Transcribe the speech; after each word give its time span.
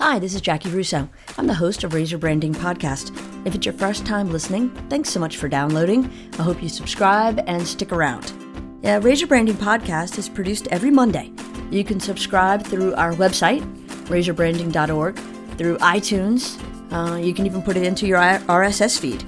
Hi, 0.00 0.18
this 0.18 0.34
is 0.34 0.40
Jaci 0.40 0.72
Russo. 0.72 1.06
I'm 1.36 1.46
the 1.46 1.52
host 1.52 1.84
of 1.84 1.92
Razor 1.92 2.16
Branding 2.16 2.54
Podcast. 2.54 3.14
If 3.46 3.54
it's 3.54 3.66
your 3.66 3.74
first 3.74 4.06
time 4.06 4.32
listening, 4.32 4.70
thanks 4.88 5.10
so 5.10 5.20
much 5.20 5.36
for 5.36 5.46
downloading. 5.46 6.10
I 6.38 6.42
hope 6.42 6.62
you 6.62 6.70
subscribe 6.70 7.44
and 7.46 7.68
stick 7.68 7.92
around. 7.92 8.32
Yeah, 8.80 8.98
Razor 9.02 9.26
Branding 9.26 9.56
Podcast 9.56 10.16
is 10.16 10.26
produced 10.26 10.68
every 10.68 10.90
Monday. 10.90 11.30
You 11.70 11.84
can 11.84 12.00
subscribe 12.00 12.62
through 12.62 12.94
our 12.94 13.12
website, 13.12 13.60
razorbranding.org, 14.06 15.18
through 15.58 15.76
iTunes. 15.76 16.58
Uh, 16.90 17.16
you 17.18 17.34
can 17.34 17.44
even 17.44 17.60
put 17.60 17.76
it 17.76 17.82
into 17.82 18.06
your 18.06 18.20
RSS 18.20 18.98
feed. 18.98 19.22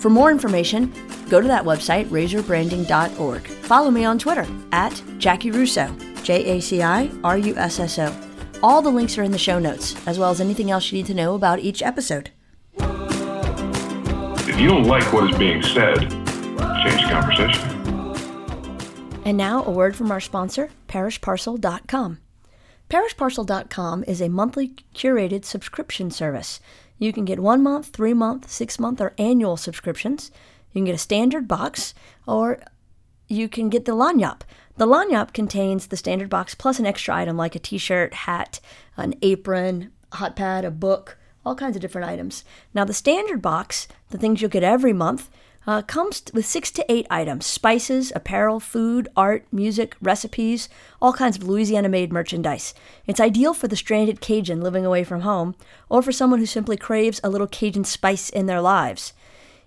For 0.00 0.10
more 0.10 0.32
information, 0.32 0.92
go 1.28 1.40
to 1.40 1.46
that 1.46 1.62
website, 1.62 2.06
razorbranding.org. 2.06 3.46
Follow 3.46 3.92
me 3.92 4.04
on 4.04 4.18
Twitter 4.18 4.46
at 4.72 4.92
Jaci 5.18 5.54
Russo, 5.54 5.88
J 6.24 6.56
A 6.56 6.60
C 6.60 6.82
I 6.82 7.12
R 7.22 7.38
U 7.38 7.54
S 7.56 7.78
S 7.78 8.00
O. 8.00 8.25
All 8.62 8.80
the 8.82 8.90
links 8.90 9.18
are 9.18 9.22
in 9.22 9.32
the 9.32 9.38
show 9.38 9.58
notes, 9.58 9.94
as 10.06 10.18
well 10.18 10.30
as 10.30 10.40
anything 10.40 10.70
else 10.70 10.90
you 10.90 10.98
need 10.98 11.06
to 11.06 11.14
know 11.14 11.34
about 11.34 11.58
each 11.58 11.82
episode. 11.82 12.30
If 14.48 14.58
you 14.60 14.68
don't 14.68 14.84
like 14.84 15.12
what 15.12 15.30
is 15.30 15.38
being 15.38 15.62
said, 15.62 16.00
change 16.00 17.02
the 17.02 17.08
conversation. 17.10 17.70
And 19.24 19.36
now, 19.36 19.64
a 19.64 19.70
word 19.70 19.96
from 19.96 20.10
our 20.10 20.20
sponsor, 20.20 20.70
parishparcel.com. 20.88 22.18
Parishparcel.com 22.88 24.04
is 24.06 24.22
a 24.22 24.28
monthly 24.28 24.68
curated 24.94 25.44
subscription 25.44 26.10
service. 26.10 26.60
You 26.98 27.12
can 27.12 27.24
get 27.24 27.40
one 27.40 27.62
month, 27.62 27.88
three 27.88 28.14
month, 28.14 28.48
six 28.48 28.78
month, 28.78 29.00
or 29.00 29.12
annual 29.18 29.56
subscriptions. 29.56 30.30
You 30.72 30.78
can 30.80 30.84
get 30.84 30.94
a 30.94 30.98
standard 30.98 31.48
box, 31.48 31.92
or 32.26 32.60
you 33.28 33.48
can 33.48 33.68
get 33.68 33.84
the 33.84 33.92
Lagniappe. 33.92 34.42
The 34.78 34.86
Lagniappe 34.86 35.32
contains 35.32 35.86
the 35.86 35.96
standard 35.96 36.28
box 36.28 36.54
plus 36.54 36.78
an 36.78 36.84
extra 36.84 37.14
item 37.14 37.38
like 37.38 37.54
a 37.54 37.58
t 37.58 37.78
shirt, 37.78 38.12
hat, 38.12 38.60
an 38.98 39.14
apron, 39.22 39.90
hot 40.12 40.36
pad, 40.36 40.66
a 40.66 40.70
book, 40.70 41.16
all 41.46 41.54
kinds 41.54 41.76
of 41.76 41.82
different 41.82 42.08
items. 42.08 42.44
Now, 42.74 42.84
the 42.84 42.92
standard 42.92 43.40
box, 43.40 43.88
the 44.10 44.18
things 44.18 44.42
you'll 44.42 44.50
get 44.50 44.62
every 44.62 44.92
month, 44.92 45.30
uh, 45.66 45.80
comes 45.80 46.22
with 46.34 46.44
six 46.44 46.70
to 46.72 46.84
eight 46.92 47.06
items 47.08 47.46
spices, 47.46 48.12
apparel, 48.14 48.60
food, 48.60 49.08
art, 49.16 49.46
music, 49.50 49.96
recipes, 50.02 50.68
all 51.00 51.14
kinds 51.14 51.38
of 51.38 51.44
Louisiana 51.44 51.88
made 51.88 52.12
merchandise. 52.12 52.74
It's 53.06 53.18
ideal 53.18 53.54
for 53.54 53.68
the 53.68 53.76
stranded 53.76 54.20
Cajun 54.20 54.60
living 54.60 54.84
away 54.84 55.04
from 55.04 55.22
home 55.22 55.54
or 55.88 56.02
for 56.02 56.12
someone 56.12 56.38
who 56.38 56.46
simply 56.46 56.76
craves 56.76 57.18
a 57.24 57.30
little 57.30 57.46
Cajun 57.46 57.84
spice 57.84 58.28
in 58.28 58.44
their 58.44 58.60
lives. 58.60 59.14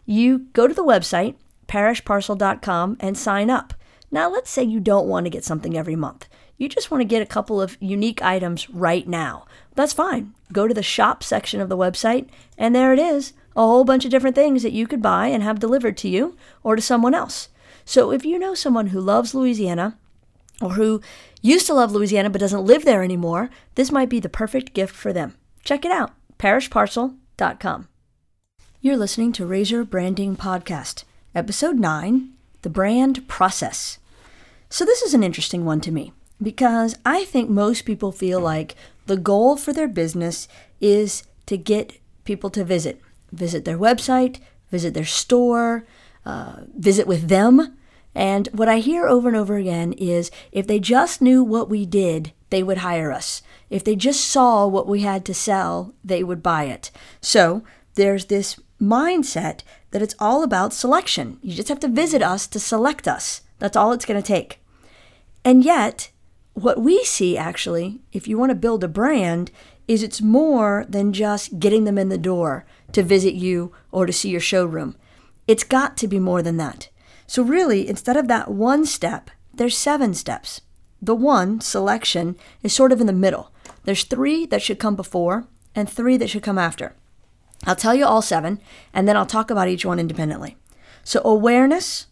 You 0.06 0.48
go 0.54 0.68
to 0.68 0.74
the 0.74 0.84
website, 0.84 1.34
parishparcel.com, 1.68 2.98
and 3.00 3.18
sign 3.18 3.50
up. 3.50 3.74
Now, 4.12 4.30
let's 4.30 4.50
say 4.50 4.64
you 4.64 4.80
don't 4.80 5.08
want 5.08 5.26
to 5.26 5.30
get 5.30 5.44
something 5.44 5.78
every 5.78 5.96
month. 5.96 6.28
You 6.58 6.68
just 6.68 6.92
want 6.92 7.02
to 7.02 7.06
get 7.06 7.22
a 7.22 7.28
couple 7.28 7.62
of 7.62 7.78
unique 7.80 8.22
items 8.22 8.70
right 8.70 9.08
now. 9.08 9.46
That's 9.76 9.94
fine. 9.94 10.34
Go 10.52 10.68
to 10.68 10.74
the 10.74 10.84
shop 10.84 11.24
section 11.24 11.62
of 11.62 11.70
the 11.70 11.78
website, 11.78 12.28
and 12.58 12.76
there 12.76 12.92
it 12.92 13.00
is 13.00 13.34
a 13.56 13.62
whole 13.62 13.84
bunch 13.84 14.06
of 14.06 14.12
different 14.12 14.36
things 14.36 14.64
that 14.64 14.72
you 14.72 14.88
could 14.88 15.02
buy 15.02 15.28
and 15.28 15.44
have 15.44 15.60
delivered 15.60 15.98
to 15.98 16.08
you 16.08 16.38
or 16.64 16.76
to 16.76 16.82
someone 16.82 17.14
else. 17.14 17.50
So 17.84 18.12
if 18.12 18.24
you 18.24 18.40
know 18.40 18.54
someone 18.54 18.88
who 18.88 19.02
loves 19.02 19.34
Louisiana 19.34 19.98
or 20.62 20.72
who 20.72 21.02
used 21.42 21.68
to 21.68 21.74
love 21.74 21.92
Louisiana 21.92 22.30
but 22.30 22.40
doesn't 22.40 22.66
live 22.66 22.86
there 22.86 23.04
anymore, 23.04 23.50
this 23.76 23.92
might 23.92 24.10
be 24.10 24.20
the 24.20 24.30
perfect 24.30 24.74
gift 24.74 24.96
for 24.96 25.12
them. 25.12 25.36
Check 25.64 25.86
it 25.86 25.92
out 25.92 26.12
parishparcel.com. 26.38 27.90
You're 28.80 28.96
listening 28.96 29.34
to 29.34 29.46
Razor 29.46 29.84
Branding 29.84 30.38
Podcast, 30.38 31.04
Episode 31.36 31.78
9 31.78 32.30
The 32.62 32.70
Brand 32.70 33.28
Process. 33.28 33.99
So, 34.72 34.86
this 34.86 35.02
is 35.02 35.16
an 35.16 35.24
interesting 35.24 35.66
one 35.66 35.82
to 35.82 35.92
me 35.92 36.14
because 36.42 36.96
I 37.04 37.26
think 37.26 37.50
most 37.50 37.86
people 37.86 38.12
feel 38.12 38.40
like 38.40 38.76
the 39.08 39.18
goal 39.18 39.58
for 39.58 39.74
their 39.74 39.88
business 39.88 40.48
is 40.80 41.24
to 41.48 41.58
get 41.58 42.00
people 42.24 42.52
to 42.52 42.64
visit 42.64 43.02
visit 43.32 43.66
their 43.66 43.78
website, 43.78 44.40
visit 44.72 44.94
their 44.94 45.06
store, 45.06 45.86
uh, 46.26 46.62
visit 46.78 47.08
with 47.08 47.30
them. 47.30 47.78
And 48.14 48.48
what 48.52 48.70
I 48.70 48.80
hear 48.80 49.08
over 49.08 49.28
and 49.28 49.38
over 49.38 49.56
again 49.58 49.94
is 49.94 50.30
if 50.52 50.68
they 50.68 50.80
just 50.80 51.22
knew 51.22 51.44
what 51.44 51.70
we 51.70 51.86
did, 51.86 52.34
they 52.50 52.62
would 52.64 52.80
hire 52.80 53.12
us. 53.12 53.42
If 53.70 53.84
they 53.84 53.96
just 53.96 54.26
saw 54.26 54.68
what 54.68 54.88
we 54.88 55.02
had 55.02 55.26
to 55.26 55.34
sell, 55.34 55.94
they 56.04 56.24
would 56.24 56.44
buy 56.44 56.66
it. 56.66 56.92
So 57.22 57.64
there's 57.96 58.26
this 58.26 58.60
mindset 58.82 59.62
that 59.92 60.02
it's 60.02 60.16
all 60.20 60.44
about 60.44 60.74
selection. 60.74 61.38
You 61.42 61.56
just 61.56 61.70
have 61.70 61.80
to 61.82 61.88
visit 61.88 62.22
us 62.22 62.48
to 62.48 62.60
select 62.60 63.08
us. 63.08 63.42
That's 63.60 63.78
all 63.78 63.92
it's 63.92 64.06
going 64.06 64.22
to 64.22 64.28
take. 64.28 64.59
And 65.44 65.64
yet, 65.64 66.12
what 66.54 66.82
we 66.82 67.04
see 67.04 67.38
actually, 67.38 68.02
if 68.12 68.28
you 68.28 68.38
want 68.38 68.50
to 68.50 68.56
build 68.56 68.84
a 68.84 68.88
brand, 68.88 69.52
is 69.88 70.04
it's 70.04 70.22
more 70.22 70.86
than 70.88 71.14
just 71.14 71.60
getting 71.60 71.86
them 71.86 71.98
in 71.98 72.10
the 72.10 72.18
door 72.18 72.66
to 72.92 73.02
visit 73.02 73.34
you 73.34 73.72
or 73.92 74.06
to 74.06 74.14
see 74.14 74.30
your 74.30 74.40
showroom. 74.40 74.96
It's 75.48 75.64
got 75.64 75.98
to 75.98 76.08
be 76.08 76.20
more 76.20 76.42
than 76.42 76.58
that. 76.58 76.90
So, 77.26 77.44
really, 77.44 77.88
instead 77.88 78.18
of 78.18 78.28
that 78.28 78.50
one 78.50 78.86
step, 78.86 79.32
there's 79.54 79.78
seven 79.78 80.14
steps. 80.14 80.62
The 81.02 81.16
one, 81.16 81.62
selection, 81.62 82.36
is 82.62 82.74
sort 82.74 82.92
of 82.92 83.02
in 83.02 83.08
the 83.08 83.14
middle. 83.14 83.52
There's 83.84 84.04
three 84.04 84.46
that 84.48 84.62
should 84.62 84.80
come 84.80 84.96
before 84.96 85.48
and 85.74 85.90
three 85.90 86.18
that 86.18 86.30
should 86.30 86.44
come 86.44 86.58
after. 86.58 86.94
I'll 87.66 87.76
tell 87.76 87.96
you 87.96 88.06
all 88.06 88.22
seven, 88.22 88.60
and 88.94 89.08
then 89.08 89.18
I'll 89.18 89.26
talk 89.26 89.50
about 89.50 89.68
each 89.68 89.86
one 89.86 90.00
independently. 90.00 90.58
So, 91.04 91.22
awareness, 91.24 92.08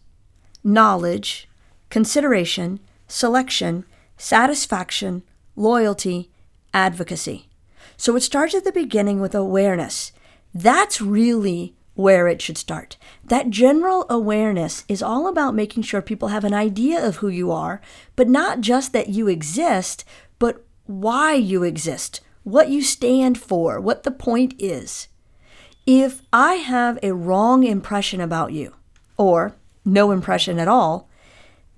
knowledge, 0.64 1.48
consideration, 1.90 2.80
selection, 3.08 3.84
satisfaction, 4.16 5.22
loyalty, 5.56 6.30
advocacy. 6.72 7.48
So, 7.96 8.14
it 8.14 8.20
starts 8.20 8.54
at 8.54 8.62
the 8.64 8.72
beginning 8.72 9.20
with 9.20 9.34
awareness. 9.34 10.12
That's 10.54 11.00
really 11.00 11.74
where 11.94 12.28
it 12.28 12.40
should 12.40 12.56
start. 12.56 12.96
That 13.24 13.50
general 13.50 14.06
awareness 14.08 14.84
is 14.88 15.02
all 15.02 15.26
about 15.26 15.56
making 15.56 15.82
sure 15.82 16.00
people 16.00 16.28
have 16.28 16.44
an 16.44 16.54
idea 16.54 17.04
of 17.04 17.16
who 17.16 17.28
you 17.28 17.50
are, 17.50 17.80
but 18.14 18.28
not 18.28 18.60
just 18.60 18.92
that 18.92 19.08
you 19.08 19.26
exist, 19.26 20.04
but 20.38 20.64
why 20.86 21.34
you 21.34 21.64
exist, 21.64 22.20
what 22.44 22.68
you 22.68 22.82
stand 22.82 23.36
for, 23.36 23.80
what 23.80 24.04
the 24.04 24.12
point 24.12 24.54
is. 24.60 25.08
If 25.86 26.22
I 26.32 26.54
have 26.54 27.00
a 27.02 27.14
wrong 27.14 27.64
impression 27.64 28.20
about 28.20 28.52
you, 28.52 28.74
or 29.16 29.56
no 29.84 30.12
impression 30.12 30.60
at 30.60 30.68
all, 30.68 31.07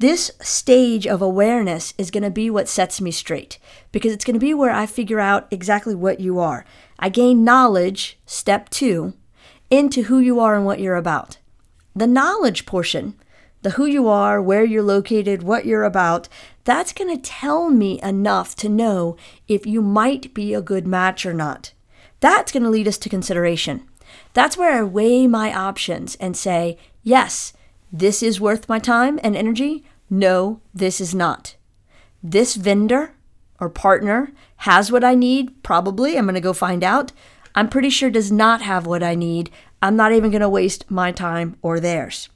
this 0.00 0.30
stage 0.40 1.06
of 1.06 1.20
awareness 1.20 1.92
is 1.98 2.10
going 2.10 2.22
to 2.22 2.30
be 2.30 2.48
what 2.48 2.70
sets 2.70 3.02
me 3.02 3.10
straight 3.10 3.58
because 3.92 4.14
it's 4.14 4.24
going 4.24 4.32
to 4.32 4.40
be 4.40 4.54
where 4.54 4.70
I 4.70 4.86
figure 4.86 5.20
out 5.20 5.46
exactly 5.50 5.94
what 5.94 6.20
you 6.20 6.40
are. 6.40 6.64
I 6.98 7.10
gain 7.10 7.44
knowledge, 7.44 8.18
step 8.24 8.70
two, 8.70 9.12
into 9.68 10.04
who 10.04 10.18
you 10.18 10.40
are 10.40 10.56
and 10.56 10.64
what 10.64 10.80
you're 10.80 10.96
about. 10.96 11.36
The 11.94 12.06
knowledge 12.06 12.64
portion, 12.64 13.14
the 13.60 13.72
who 13.72 13.84
you 13.84 14.08
are, 14.08 14.40
where 14.40 14.64
you're 14.64 14.82
located, 14.82 15.42
what 15.42 15.66
you're 15.66 15.84
about, 15.84 16.30
that's 16.64 16.94
going 16.94 17.14
to 17.14 17.22
tell 17.22 17.68
me 17.68 18.00
enough 18.02 18.56
to 18.56 18.70
know 18.70 19.18
if 19.48 19.66
you 19.66 19.82
might 19.82 20.32
be 20.32 20.54
a 20.54 20.62
good 20.62 20.86
match 20.86 21.26
or 21.26 21.34
not. 21.34 21.74
That's 22.20 22.52
going 22.52 22.62
to 22.62 22.70
lead 22.70 22.88
us 22.88 22.96
to 22.98 23.10
consideration. 23.10 23.86
That's 24.32 24.56
where 24.56 24.72
I 24.72 24.82
weigh 24.82 25.26
my 25.26 25.52
options 25.52 26.14
and 26.14 26.34
say, 26.34 26.78
yes, 27.02 27.52
this 27.92 28.22
is 28.22 28.40
worth 28.40 28.68
my 28.68 28.78
time 28.78 29.18
and 29.22 29.36
energy. 29.36 29.84
No, 30.08 30.60
this 30.72 31.00
is 31.00 31.14
not. 31.14 31.56
This 32.22 32.54
vendor 32.54 33.14
or 33.58 33.68
partner 33.68 34.32
has 34.58 34.92
what 34.92 35.04
I 35.04 35.14
need, 35.14 35.62
probably. 35.62 36.16
I'm 36.16 36.24
going 36.24 36.34
to 36.34 36.40
go 36.40 36.52
find 36.52 36.84
out. 36.84 37.12
I'm 37.54 37.68
pretty 37.68 37.90
sure 37.90 38.10
does 38.10 38.30
not 38.30 38.62
have 38.62 38.86
what 38.86 39.02
I 39.02 39.14
need. 39.14 39.50
I'm 39.82 39.96
not 39.96 40.12
even 40.12 40.30
going 40.30 40.40
to 40.40 40.48
waste 40.48 40.90
my 40.90 41.10
time 41.10 41.56
or 41.62 41.80
theirs. 41.80 42.28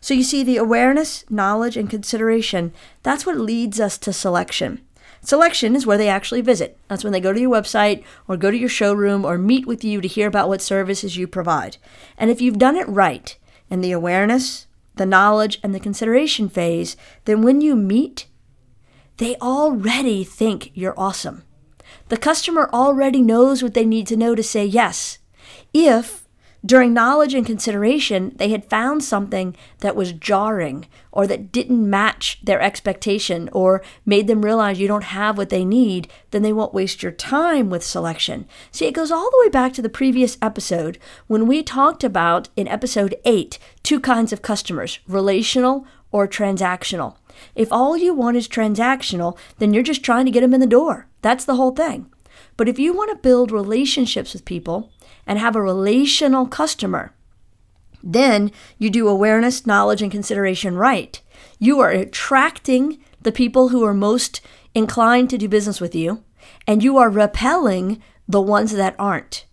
So 0.00 0.14
you 0.14 0.22
see, 0.22 0.42
the 0.42 0.56
awareness, 0.56 1.24
knowledge, 1.30 1.76
and 1.76 1.90
consideration, 1.90 2.72
that's 3.02 3.26
what 3.26 3.36
leads 3.36 3.80
us 3.80 3.98
to 3.98 4.12
selection. 4.12 4.80
Selection 5.20 5.76
is 5.76 5.86
where 5.86 5.98
they 5.98 6.08
actually 6.08 6.40
visit. 6.40 6.76
That's 6.88 7.04
when 7.04 7.12
they 7.12 7.20
go 7.20 7.32
to 7.32 7.40
your 7.40 7.52
website 7.52 8.02
or 8.26 8.36
go 8.36 8.50
to 8.50 8.56
your 8.56 8.68
showroom 8.68 9.24
or 9.24 9.38
meet 9.38 9.66
with 9.66 9.84
you 9.84 10.00
to 10.00 10.08
hear 10.08 10.26
about 10.26 10.48
what 10.48 10.60
services 10.60 11.16
you 11.16 11.28
provide. 11.28 11.76
And 12.18 12.30
if 12.30 12.40
you've 12.40 12.58
done 12.58 12.76
it 12.76 12.88
right 12.88 13.36
in 13.70 13.82
the 13.82 13.92
awareness, 13.92 14.66
the 14.96 15.06
knowledge, 15.06 15.58
and 15.62 15.74
the 15.74 15.80
consideration 15.80 16.48
phase, 16.48 16.96
then 17.24 17.42
when 17.42 17.60
you 17.60 17.74
meet, 17.76 18.26
they 19.16 19.36
already 19.36 20.24
think 20.24 20.70
you're 20.74 20.98
awesome. 20.98 21.44
The 22.08 22.16
customer 22.16 22.68
already 22.72 23.22
knows 23.22 23.62
what 23.62 23.74
they 23.74 23.84
need 23.84 24.06
to 24.08 24.16
know 24.16 24.34
to 24.34 24.42
say 24.42 24.64
yes. 24.64 25.18
If, 25.72 26.21
during 26.64 26.94
knowledge 26.94 27.34
and 27.34 27.44
consideration, 27.44 28.32
they 28.36 28.50
had 28.50 28.70
found 28.70 29.02
something 29.02 29.56
that 29.80 29.96
was 29.96 30.12
jarring 30.12 30.86
or 31.10 31.26
that 31.26 31.50
didn't 31.50 31.90
match 31.90 32.38
their 32.42 32.60
expectation 32.60 33.48
or 33.52 33.82
made 34.06 34.28
them 34.28 34.44
realize 34.44 34.78
you 34.78 34.86
don't 34.86 35.04
have 35.04 35.36
what 35.36 35.50
they 35.50 35.64
need, 35.64 36.08
then 36.30 36.42
they 36.42 36.52
won't 36.52 36.72
waste 36.74 37.02
your 37.02 37.12
time 37.12 37.68
with 37.68 37.82
selection. 37.82 38.46
See, 38.70 38.86
it 38.86 38.94
goes 38.94 39.10
all 39.10 39.28
the 39.30 39.40
way 39.44 39.48
back 39.48 39.72
to 39.74 39.82
the 39.82 39.88
previous 39.88 40.38
episode 40.40 40.98
when 41.26 41.48
we 41.48 41.62
talked 41.62 42.04
about 42.04 42.48
in 42.56 42.68
episode 42.68 43.16
8 43.24 43.58
two 43.82 43.98
kinds 43.98 44.32
of 44.32 44.42
customers 44.42 45.00
relational 45.08 45.86
or 46.12 46.28
transactional. 46.28 47.16
If 47.56 47.72
all 47.72 47.96
you 47.96 48.14
want 48.14 48.36
is 48.36 48.46
transactional, 48.46 49.36
then 49.58 49.74
you're 49.74 49.82
just 49.82 50.04
trying 50.04 50.26
to 50.26 50.30
get 50.30 50.42
them 50.42 50.54
in 50.54 50.60
the 50.60 50.66
door. 50.66 51.08
That's 51.22 51.44
the 51.44 51.56
whole 51.56 51.72
thing. 51.72 52.11
But 52.56 52.68
if 52.68 52.78
you 52.78 52.92
want 52.92 53.10
to 53.10 53.16
build 53.16 53.50
relationships 53.50 54.32
with 54.32 54.44
people 54.44 54.90
and 55.26 55.38
have 55.38 55.56
a 55.56 55.62
relational 55.62 56.46
customer, 56.46 57.12
then 58.02 58.50
you 58.78 58.90
do 58.90 59.08
awareness, 59.08 59.66
knowledge, 59.66 60.02
and 60.02 60.10
consideration 60.10 60.76
right. 60.76 61.20
You 61.58 61.80
are 61.80 61.90
attracting 61.90 62.98
the 63.20 63.32
people 63.32 63.68
who 63.68 63.84
are 63.84 63.94
most 63.94 64.40
inclined 64.74 65.30
to 65.30 65.38
do 65.38 65.48
business 65.48 65.80
with 65.80 65.94
you, 65.94 66.24
and 66.66 66.82
you 66.82 66.98
are 66.98 67.08
repelling 67.08 68.02
the 68.28 68.40
ones 68.40 68.72
that 68.72 68.96
aren't. 68.98 69.44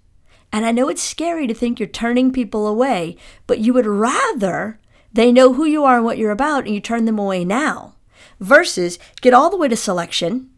And 0.51 0.66
I 0.66 0.72
know 0.72 0.90
it's 0.90 1.04
scary 1.04 1.46
to 1.48 1.54
think 1.54 1.80
you're 1.80 1.88
turning 1.88 2.31
people 2.31 2.68
away, 2.68 3.16
but 3.46 3.60
you 3.60 3.74
would 3.74 3.86
rather 3.86 4.80
they 5.13 5.31
know 5.31 5.54
who 5.54 5.66
you 5.66 5.84
are 5.84 5.98
and 5.98 6.06
what 6.06 6.18
you're 6.18 6.31
about 6.31 6.66
and 6.66 6.74
you 6.74 6.81
turn 6.81 7.06
them 7.06 7.19
away 7.19 7.44
now 7.44 7.96
versus 8.40 9.00
get 9.22 9.34
all 9.34 9.50
the 9.50 9.57
way 9.57 9.68
to 9.68 9.75
selection. 9.75 10.50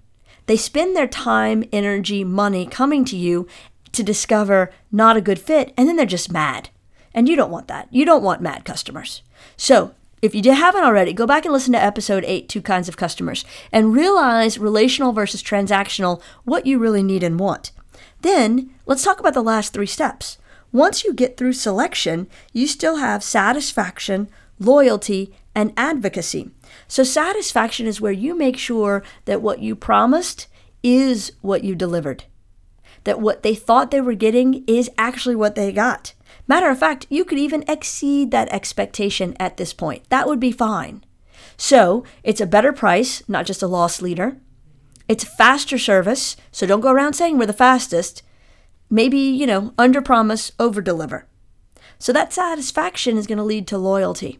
They 0.45 0.57
spend 0.57 0.95
their 0.95 1.07
time, 1.07 1.63
energy, 1.71 2.23
money 2.23 2.65
coming 2.65 3.05
to 3.05 3.15
you 3.15 3.47
to 3.91 4.03
discover 4.03 4.71
not 4.91 5.17
a 5.17 5.21
good 5.21 5.39
fit, 5.39 5.73
and 5.77 5.87
then 5.87 5.95
they're 5.95 6.05
just 6.05 6.31
mad. 6.31 6.69
And 7.13 7.27
you 7.27 7.35
don't 7.35 7.51
want 7.51 7.67
that. 7.67 7.87
You 7.91 8.05
don't 8.05 8.23
want 8.23 8.41
mad 8.41 8.65
customers. 8.65 9.21
So, 9.57 9.93
if 10.21 10.35
you 10.35 10.51
haven't 10.51 10.83
already, 10.83 11.13
go 11.13 11.25
back 11.25 11.45
and 11.45 11.53
listen 11.53 11.73
to 11.73 11.83
episode 11.83 12.23
8, 12.25 12.47
Two 12.47 12.61
Kinds 12.61 12.87
of 12.87 12.95
Customers, 12.95 13.43
and 13.71 13.93
realize 13.93 14.59
relational 14.59 15.13
versus 15.13 15.41
transactional, 15.41 16.21
what 16.43 16.65
you 16.65 16.77
really 16.77 17.03
need 17.03 17.23
and 17.23 17.39
want. 17.39 17.71
Then, 18.21 18.69
let's 18.85 19.03
talk 19.03 19.19
about 19.19 19.33
the 19.33 19.41
last 19.41 19.73
three 19.73 19.87
steps. 19.87 20.37
Once 20.71 21.03
you 21.03 21.13
get 21.13 21.37
through 21.37 21.53
selection, 21.53 22.27
you 22.53 22.67
still 22.67 22.97
have 22.97 23.23
satisfaction, 23.23 24.29
loyalty, 24.61 25.33
and 25.53 25.73
advocacy. 25.75 26.51
So, 26.87 27.03
satisfaction 27.03 27.87
is 27.87 27.99
where 27.99 28.11
you 28.11 28.37
make 28.37 28.57
sure 28.57 29.03
that 29.25 29.41
what 29.41 29.59
you 29.59 29.75
promised 29.75 30.47
is 30.83 31.33
what 31.41 31.63
you 31.63 31.75
delivered, 31.75 32.23
that 33.03 33.19
what 33.19 33.43
they 33.43 33.55
thought 33.55 33.91
they 33.91 34.01
were 34.01 34.13
getting 34.13 34.63
is 34.67 34.89
actually 34.97 35.35
what 35.35 35.55
they 35.55 35.71
got. 35.71 36.13
Matter 36.47 36.69
of 36.69 36.79
fact, 36.79 37.07
you 37.09 37.25
could 37.25 37.37
even 37.37 37.63
exceed 37.67 38.31
that 38.31 38.49
expectation 38.49 39.35
at 39.39 39.57
this 39.57 39.73
point. 39.73 40.09
That 40.09 40.27
would 40.27 40.39
be 40.39 40.51
fine. 40.51 41.03
So, 41.57 42.05
it's 42.23 42.41
a 42.41 42.47
better 42.47 42.71
price, 42.71 43.27
not 43.27 43.45
just 43.45 43.61
a 43.61 43.67
loss 43.67 44.01
leader. 44.01 44.37
It's 45.07 45.23
faster 45.23 45.77
service, 45.77 46.37
so 46.51 46.65
don't 46.65 46.79
go 46.81 46.91
around 46.91 47.13
saying 47.13 47.37
we're 47.37 47.45
the 47.45 47.53
fastest. 47.53 48.23
Maybe, 48.89 49.19
you 49.19 49.45
know, 49.45 49.73
under 49.77 50.01
promise, 50.01 50.51
over 50.59 50.81
deliver. 50.81 51.27
So 51.99 52.11
that 52.13 52.33
satisfaction 52.33 53.17
is 53.17 53.27
going 53.27 53.37
to 53.37 53.43
lead 53.43 53.67
to 53.67 53.77
loyalty. 53.77 54.39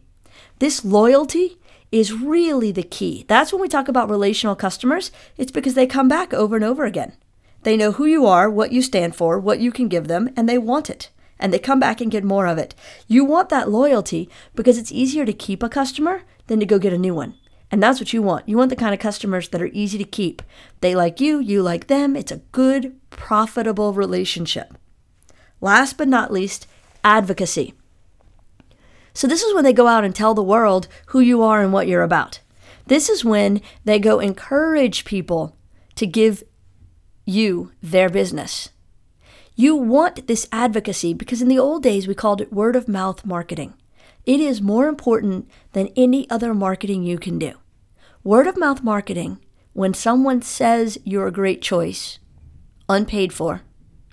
This 0.62 0.84
loyalty 0.84 1.58
is 1.90 2.12
really 2.12 2.70
the 2.70 2.84
key. 2.84 3.24
That's 3.26 3.52
when 3.52 3.60
we 3.60 3.66
talk 3.66 3.88
about 3.88 4.08
relational 4.08 4.54
customers, 4.54 5.10
it's 5.36 5.50
because 5.50 5.74
they 5.74 5.88
come 5.88 6.06
back 6.06 6.32
over 6.32 6.54
and 6.54 6.64
over 6.64 6.84
again. 6.84 7.14
They 7.64 7.76
know 7.76 7.90
who 7.90 8.04
you 8.04 8.26
are, 8.26 8.48
what 8.48 8.70
you 8.70 8.80
stand 8.80 9.16
for, 9.16 9.40
what 9.40 9.58
you 9.58 9.72
can 9.72 9.88
give 9.88 10.06
them, 10.06 10.30
and 10.36 10.48
they 10.48 10.58
want 10.58 10.88
it 10.88 11.10
and 11.40 11.52
they 11.52 11.58
come 11.58 11.80
back 11.80 12.00
and 12.00 12.12
get 12.12 12.22
more 12.22 12.46
of 12.46 12.58
it. 12.58 12.76
You 13.08 13.24
want 13.24 13.48
that 13.48 13.68
loyalty 13.68 14.30
because 14.54 14.78
it's 14.78 14.92
easier 14.92 15.24
to 15.24 15.32
keep 15.32 15.64
a 15.64 15.68
customer 15.68 16.22
than 16.46 16.60
to 16.60 16.66
go 16.66 16.78
get 16.78 16.92
a 16.92 16.96
new 16.98 17.12
one. 17.12 17.34
And 17.72 17.82
that's 17.82 17.98
what 17.98 18.12
you 18.12 18.22
want. 18.22 18.48
You 18.48 18.56
want 18.56 18.70
the 18.70 18.76
kind 18.76 18.94
of 18.94 19.00
customers 19.00 19.48
that 19.48 19.60
are 19.60 19.70
easy 19.72 19.98
to 19.98 20.04
keep. 20.04 20.42
They 20.80 20.94
like 20.94 21.20
you, 21.20 21.40
you 21.40 21.60
like 21.60 21.88
them. 21.88 22.14
It's 22.14 22.30
a 22.30 22.42
good, 22.52 22.94
profitable 23.10 23.94
relationship. 23.94 24.78
Last 25.60 25.98
but 25.98 26.06
not 26.06 26.32
least, 26.32 26.68
advocacy. 27.02 27.74
So, 29.14 29.26
this 29.26 29.42
is 29.42 29.54
when 29.54 29.64
they 29.64 29.72
go 29.72 29.86
out 29.86 30.04
and 30.04 30.14
tell 30.14 30.34
the 30.34 30.42
world 30.42 30.88
who 31.06 31.20
you 31.20 31.42
are 31.42 31.60
and 31.60 31.72
what 31.72 31.86
you're 31.86 32.02
about. 32.02 32.40
This 32.86 33.08
is 33.08 33.24
when 33.24 33.60
they 33.84 33.98
go 33.98 34.18
encourage 34.18 35.04
people 35.04 35.56
to 35.96 36.06
give 36.06 36.42
you 37.24 37.72
their 37.82 38.08
business. 38.08 38.70
You 39.54 39.76
want 39.76 40.26
this 40.26 40.48
advocacy 40.50 41.14
because 41.14 41.42
in 41.42 41.48
the 41.48 41.58
old 41.58 41.82
days 41.82 42.08
we 42.08 42.14
called 42.14 42.40
it 42.40 42.52
word 42.52 42.74
of 42.74 42.88
mouth 42.88 43.24
marketing. 43.24 43.74
It 44.24 44.40
is 44.40 44.62
more 44.62 44.88
important 44.88 45.48
than 45.72 45.88
any 45.96 46.28
other 46.30 46.54
marketing 46.54 47.02
you 47.02 47.18
can 47.18 47.38
do. 47.38 47.54
Word 48.24 48.46
of 48.46 48.56
mouth 48.56 48.82
marketing, 48.82 49.38
when 49.72 49.94
someone 49.94 50.42
says 50.42 50.98
you're 51.04 51.26
a 51.26 51.32
great 51.32 51.60
choice, 51.60 52.18
unpaid 52.88 53.32
for, 53.32 53.62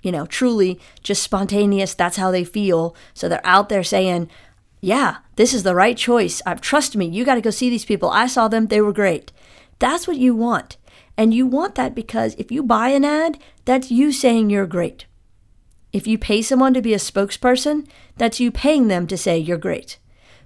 you 0.02 0.10
know, 0.10 0.26
truly 0.26 0.80
just 1.02 1.22
spontaneous, 1.22 1.94
that's 1.94 2.16
how 2.16 2.30
they 2.30 2.44
feel. 2.44 2.96
So 3.14 3.28
they're 3.28 3.40
out 3.44 3.68
there 3.68 3.84
saying, 3.84 4.28
yeah, 4.80 5.18
this 5.36 5.52
is 5.52 5.62
the 5.62 5.74
right 5.74 5.96
choice. 5.96 6.40
Uh, 6.46 6.54
trust 6.54 6.96
me, 6.96 7.06
you 7.06 7.24
got 7.24 7.34
to 7.34 7.40
go 7.40 7.50
see 7.50 7.68
these 7.68 7.84
people. 7.84 8.10
I 8.10 8.26
saw 8.26 8.48
them, 8.48 8.66
they 8.66 8.80
were 8.80 8.92
great. 8.92 9.32
That's 9.78 10.06
what 10.08 10.16
you 10.16 10.34
want. 10.34 10.76
And 11.16 11.34
you 11.34 11.46
want 11.46 11.74
that 11.74 11.94
because 11.94 12.34
if 12.36 12.50
you 12.50 12.62
buy 12.62 12.88
an 12.90 13.04
ad, 13.04 13.38
that's 13.64 13.90
you 13.90 14.10
saying 14.10 14.48
you're 14.48 14.66
great. 14.66 15.06
If 15.92 16.06
you 16.06 16.18
pay 16.18 16.40
someone 16.40 16.72
to 16.74 16.82
be 16.82 16.94
a 16.94 16.98
spokesperson, 16.98 17.86
that's 18.16 18.40
you 18.40 18.50
paying 18.50 18.88
them 18.88 19.06
to 19.08 19.18
say 19.18 19.36
you're 19.36 19.58
great. 19.58 19.98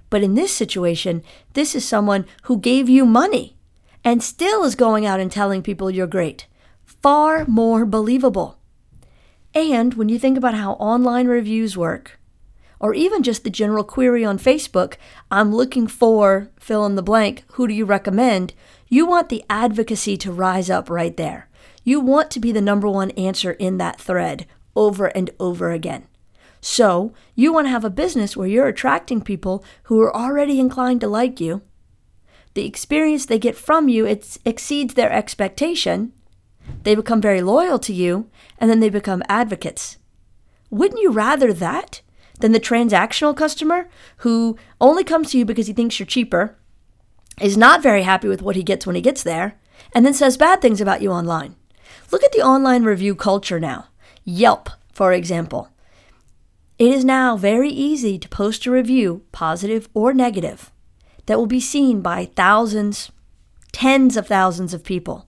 But 0.09 0.23
in 0.23 0.35
this 0.35 0.51
situation, 0.51 1.23
this 1.53 1.75
is 1.75 1.87
someone 1.87 2.25
who 2.43 2.59
gave 2.59 2.89
you 2.89 3.05
money 3.05 3.55
and 4.03 4.21
still 4.21 4.63
is 4.63 4.75
going 4.75 5.05
out 5.05 5.19
and 5.19 5.31
telling 5.31 5.61
people 5.61 5.89
you're 5.89 6.07
great. 6.07 6.47
Far 6.83 7.45
more 7.45 7.85
believable. 7.85 8.59
And 9.53 9.93
when 9.93 10.09
you 10.09 10.19
think 10.19 10.37
about 10.37 10.55
how 10.55 10.73
online 10.73 11.27
reviews 11.27 11.77
work, 11.77 12.19
or 12.85 12.93
even 12.93 13.23
just 13.23 13.43
the 13.43 13.49
general 13.49 13.83
query 13.83 14.23
on 14.23 14.37
Facebook, 14.37 14.93
I'm 15.31 15.51
looking 15.51 15.87
for 15.87 16.51
fill 16.59 16.85
in 16.85 16.93
the 16.93 17.01
blank, 17.01 17.43
who 17.53 17.67
do 17.67 17.73
you 17.73 17.83
recommend? 17.83 18.53
You 18.87 19.07
want 19.07 19.29
the 19.29 19.43
advocacy 19.49 20.17
to 20.17 20.31
rise 20.31 20.69
up 20.69 20.87
right 20.87 21.17
there. 21.17 21.49
You 21.83 21.99
want 21.99 22.29
to 22.29 22.39
be 22.39 22.51
the 22.51 22.61
number 22.61 22.87
one 22.87 23.09
answer 23.11 23.53
in 23.53 23.79
that 23.79 23.99
thread 23.99 24.45
over 24.75 25.07
and 25.07 25.31
over 25.39 25.71
again. 25.71 26.05
So, 26.61 27.11
you 27.33 27.51
want 27.51 27.65
to 27.65 27.71
have 27.71 27.83
a 27.83 27.89
business 27.89 28.37
where 28.37 28.47
you're 28.47 28.67
attracting 28.67 29.21
people 29.21 29.65
who 29.85 29.99
are 30.01 30.15
already 30.15 30.59
inclined 30.59 31.01
to 31.01 31.07
like 31.07 31.41
you. 31.41 31.63
The 32.53 32.67
experience 32.67 33.25
they 33.25 33.39
get 33.39 33.57
from 33.57 33.89
you 33.89 34.05
it 34.05 34.37
exceeds 34.45 34.93
their 34.93 35.11
expectation. 35.11 36.13
They 36.83 36.93
become 36.93 37.19
very 37.19 37.41
loyal 37.41 37.79
to 37.79 37.93
you, 37.93 38.29
and 38.59 38.69
then 38.69 38.79
they 38.79 38.89
become 38.89 39.23
advocates. 39.27 39.97
Wouldn't 40.69 41.01
you 41.01 41.09
rather 41.09 41.51
that 41.51 42.01
than 42.39 42.51
the 42.51 42.59
transactional 42.59 43.35
customer 43.35 43.87
who 44.17 44.57
only 44.81 45.03
comes 45.03 45.31
to 45.31 45.37
you 45.37 45.45
because 45.45 45.67
he 45.67 45.73
thinks 45.73 45.99
you're 45.99 46.05
cheaper, 46.05 46.57
is 47.39 47.57
not 47.57 47.83
very 47.83 48.03
happy 48.03 48.27
with 48.27 48.41
what 48.41 48.55
he 48.55 48.63
gets 48.63 48.85
when 48.85 48.95
he 48.95 49.01
gets 49.01 49.23
there, 49.23 49.59
and 49.93 50.05
then 50.05 50.13
says 50.13 50.37
bad 50.37 50.61
things 50.61 50.81
about 50.81 51.01
you 51.01 51.11
online? 51.11 51.55
Look 52.11 52.23
at 52.23 52.31
the 52.31 52.41
online 52.41 52.83
review 52.83 53.15
culture 53.15 53.59
now. 53.59 53.87
Yelp, 54.23 54.69
for 54.91 55.13
example. 55.13 55.69
It 56.77 56.93
is 56.93 57.05
now 57.05 57.37
very 57.37 57.69
easy 57.69 58.19
to 58.19 58.29
post 58.29 58.65
a 58.65 58.71
review, 58.71 59.23
positive 59.31 59.87
or 59.93 60.13
negative, 60.13 60.71
that 61.25 61.37
will 61.37 61.47
be 61.47 61.59
seen 61.59 62.01
by 62.01 62.25
thousands, 62.35 63.11
tens 63.71 64.17
of 64.17 64.27
thousands 64.27 64.73
of 64.73 64.83
people. 64.83 65.27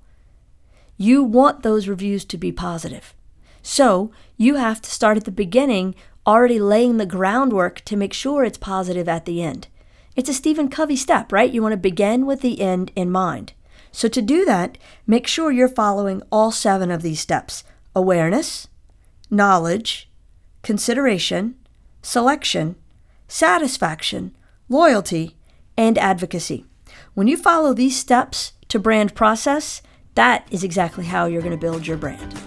You 0.97 1.23
want 1.23 1.63
those 1.63 1.87
reviews 1.87 2.25
to 2.25 2.37
be 2.37 2.51
positive. 2.51 3.13
So 3.61 4.11
you 4.37 4.55
have 4.55 4.81
to 4.81 4.89
start 4.89 5.17
at 5.17 5.25
the 5.25 5.31
beginning, 5.31 5.95
already 6.27 6.60
laying 6.60 6.98
the 6.98 7.05
groundwork 7.05 7.79
to 7.86 7.96
make 7.96 8.13
sure 8.13 8.43
it's 8.43 8.57
positive 8.57 9.07
at 9.07 9.25
the 9.25 9.41
end. 9.41 9.67
It's 10.15 10.29
a 10.29 10.34
Stephen 10.34 10.67
Covey 10.67 10.98
step, 10.98 11.31
right? 11.31 11.51
You 11.51 11.62
want 11.62 11.74
to 11.74 11.77
begin 11.77 12.25
with 12.25 12.41
the 12.41 12.60
end 12.60 12.91
in 12.96 13.10
mind. 13.10 13.53
So 13.91 14.10
to 14.10 14.22
do 14.22 14.43
that, 14.46 14.77
make 15.07 15.25
sure 15.25 15.51
you're 15.51 15.69
following 15.69 16.22
all 16.31 16.51
seven 16.51 16.91
of 16.91 17.01
these 17.01 17.22
steps 17.22 17.63
awareness, 17.96 18.67
knowledge, 19.31 20.10
consideration, 20.62 21.55
selection, 22.01 22.75
satisfaction, 23.27 24.36
loyalty, 24.69 25.36
and 25.77 25.98
advocacy. 25.98 26.65
When 27.13 27.27
you 27.27 27.38
follow 27.38 27.74
these 27.74 27.98
steps 27.98 28.53
to 28.67 28.79
brand 28.79 29.15
process, 29.15 29.81
that 30.15 30.48
is 30.51 30.63
exactly 30.63 31.05
how 31.05 31.25
you're 31.25 31.41
going 31.41 31.51
to 31.51 31.57
build 31.57 31.88
your 31.88 31.98
brand. 31.98 32.46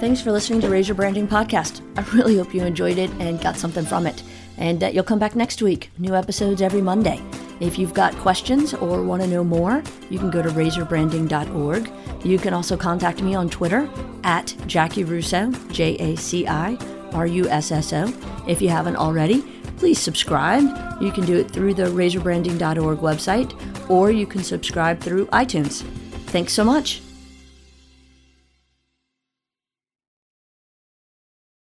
Thanks 0.00 0.22
for 0.22 0.32
listening 0.32 0.62
to 0.62 0.70
Raise 0.70 0.88
Your 0.88 0.94
Branding 0.94 1.28
Podcast. 1.28 1.82
I 1.94 2.16
really 2.16 2.38
hope 2.38 2.54
you 2.54 2.62
enjoyed 2.62 2.96
it 2.96 3.10
and 3.20 3.38
got 3.38 3.58
something 3.58 3.84
from 3.84 4.06
it. 4.06 4.22
And 4.56 4.82
uh, 4.82 4.86
you'll 4.86 5.04
come 5.04 5.18
back 5.18 5.36
next 5.36 5.60
week. 5.60 5.90
New 5.98 6.14
episodes 6.14 6.62
every 6.62 6.80
Monday. 6.80 7.22
If 7.60 7.78
you've 7.78 7.92
got 7.92 8.14
questions 8.16 8.72
or 8.72 9.02
want 9.02 9.20
to 9.20 9.28
know 9.28 9.44
more, 9.44 9.82
you 10.08 10.18
can 10.18 10.30
go 10.30 10.40
to 10.40 10.48
raiseyourbranding.org. 10.48 11.92
You 12.24 12.38
can 12.38 12.54
also 12.54 12.78
contact 12.78 13.22
me 13.22 13.34
on 13.34 13.50
Twitter 13.50 13.90
at 14.24 14.46
Jaci 14.62 15.06
Russo, 15.06 15.52
J 15.70 15.96
A 15.96 16.16
C 16.16 16.46
I 16.46 16.78
R 17.12 17.26
U 17.26 17.46
S 17.50 17.70
S 17.70 17.92
O. 17.92 18.10
If 18.48 18.62
you 18.62 18.70
haven't 18.70 18.96
already, 18.96 19.42
please 19.76 19.98
subscribe. 19.98 20.62
You 21.02 21.12
can 21.12 21.26
do 21.26 21.36
it 21.36 21.50
through 21.50 21.74
the 21.74 21.84
raiseyourbranding.org 21.84 23.00
website 23.00 23.90
or 23.90 24.10
you 24.10 24.26
can 24.26 24.42
subscribe 24.42 24.98
through 24.98 25.26
iTunes. 25.26 25.82
Thanks 26.28 26.54
so 26.54 26.64
much. 26.64 27.02